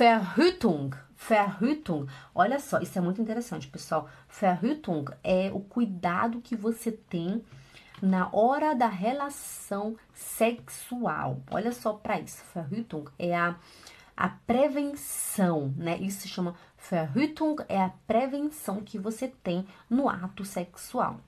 [0.00, 0.94] Verhütung.
[1.14, 2.08] Verhütung.
[2.34, 4.08] Olha só, isso é muito interessante, pessoal.
[4.30, 7.44] Verhütung é o cuidado que você tem
[8.00, 11.42] na hora da relação sexual.
[11.50, 12.42] Olha só para isso.
[12.54, 13.56] Verhütung é a,
[14.16, 15.98] a prevenção, né?
[15.98, 21.20] Isso se chama Verhütung, é a prevenção que você tem no ato sexual.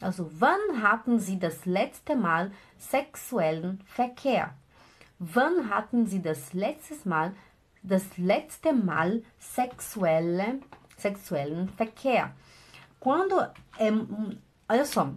[0.00, 4.54] Also, wann hatten Sie das letzte Mal sexuellen Verkehr?
[5.18, 7.32] Wann hatten Sie das letzte Mal
[7.82, 10.60] das letzte Mal sexuelle,
[10.96, 12.32] sexuellen Verkehr?
[12.98, 13.90] Quando é,
[14.68, 15.10] olha só,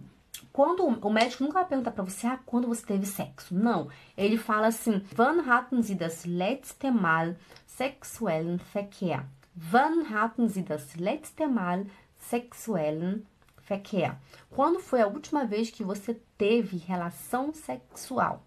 [0.54, 3.54] quando o médico nunca vai perguntar para você, ah, quando você teve sexo?
[3.54, 3.88] Não.
[4.16, 7.34] Ele fala assim: Wann hatten Sie das letzte Mal
[7.66, 9.24] sexuellen Verkehr?
[9.56, 11.86] Wann hatten Sie das letzte Mal
[12.16, 13.26] sexuellen
[13.58, 14.16] Verkehr?
[14.48, 18.40] Quando foi a última vez que você teve relação sexual?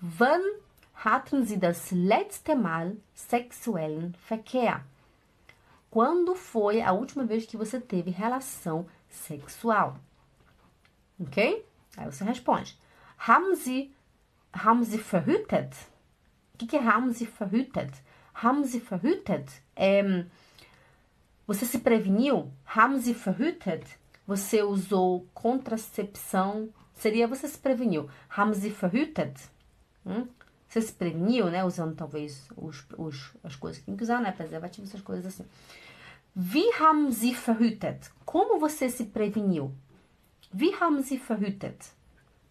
[0.00, 0.60] Wann
[1.04, 4.84] hatten Sie das letzte Mal sexuellen Verkehr?
[5.90, 9.96] Quando foi a última vez que você teve relação sexual?
[11.20, 11.66] Ok?
[11.96, 12.78] Aí você responde.
[13.18, 13.94] Haben Sie,
[14.52, 15.74] haben Sie verhütet?
[16.54, 17.92] O que, que é haben Sie verhütet?
[18.34, 19.62] Haben Sie verhütet?
[19.76, 20.24] É,
[21.46, 22.50] você se preveniu?
[22.64, 23.84] Haben Sie verhütet?
[24.26, 26.70] Você usou contracepção?
[26.94, 28.08] Seria você se preveniu.
[28.30, 29.50] Haben Sie verhütet?
[30.06, 30.28] Hum?
[30.80, 31.62] Se preveniu, né?
[31.64, 34.32] Usando talvez os, os, as coisas que tem que usar, né?
[34.32, 35.44] Preservativo, essas coisas assim.
[36.34, 38.10] Wie haben Sie verhütet?
[38.24, 39.70] Como você se preveniu?
[40.52, 41.92] Wie haben Sie verhütet?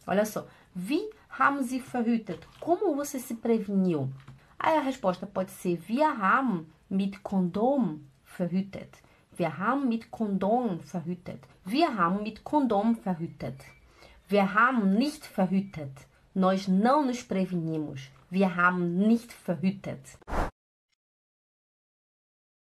[0.06, 0.48] Olha só.
[0.76, 2.40] Wie haben Sie verhütet?
[2.60, 4.12] Como você se preveniu?
[4.60, 9.02] Aí a resposta pode ser Wir haben mit Kondom verhütet.
[9.36, 11.40] Wir haben mit Kondom verhütet.
[11.66, 13.66] Wir haben mit Kondom verhütet.
[14.28, 16.08] Wir haben nicht verhütet.
[16.34, 18.10] Nós não nos prevenimos.
[18.32, 20.18] Wir haben nicht verhütet.